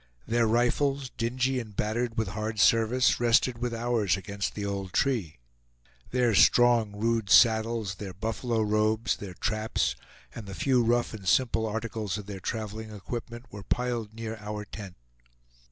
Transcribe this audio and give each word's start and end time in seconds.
Their 0.25 0.47
rifles, 0.47 1.11
dingy 1.11 1.59
and 1.59 1.75
battered 1.75 2.17
with 2.17 2.29
hard 2.29 2.59
service, 2.59 3.19
rested 3.19 3.59
with 3.59 3.71
ours 3.71 4.17
against 4.17 4.55
the 4.55 4.65
old 4.65 4.93
tree; 4.93 5.37
their 6.09 6.33
strong 6.33 6.93
rude 6.95 7.29
saddles, 7.29 7.93
their 7.93 8.11
buffalo 8.11 8.61
robes, 8.63 9.17
their 9.17 9.35
traps, 9.35 9.95
and 10.33 10.47
the 10.47 10.55
few 10.55 10.81
rough 10.83 11.13
and 11.13 11.27
simple 11.29 11.67
articles 11.67 12.17
of 12.17 12.25
their 12.25 12.39
traveling 12.39 12.89
equipment, 12.91 13.45
were 13.51 13.61
piled 13.61 14.15
near 14.15 14.37
our 14.37 14.65
tent. 14.65 14.95